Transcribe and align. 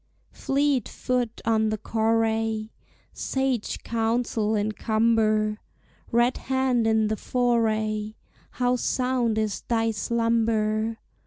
Fleet 0.33 0.89
foot 0.89 1.41
on 1.45 1.69
the 1.69 1.77
correi, 1.77 2.71
Sage 3.13 3.83
counsel 3.83 4.55
in 4.55 4.71
cumber, 4.71 5.59
Red 6.11 6.37
hand 6.37 6.87
in 6.87 7.05
the 7.07 7.15
foray, 7.15 8.15
How 8.53 8.77
sound 8.77 9.37
is 9.37 9.61
thy 9.67 9.91
slumber! 9.91 10.97